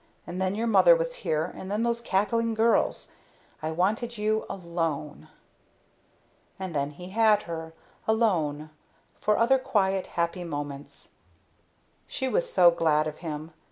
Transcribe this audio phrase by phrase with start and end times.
[0.25, 3.09] And then your mother was here, and then those cackling girls.
[3.61, 5.27] I wanted you alone."
[6.57, 7.75] And then he had her,
[8.07, 8.71] alone,
[9.19, 11.11] for other quiet, happy moments.
[12.07, 13.51] She was so glad of him.